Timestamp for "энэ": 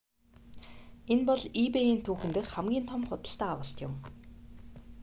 1.11-1.25